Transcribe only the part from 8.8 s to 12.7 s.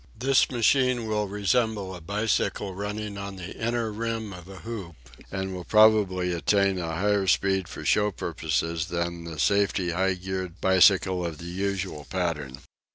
than the safety high geared bicycle of the usual pattern.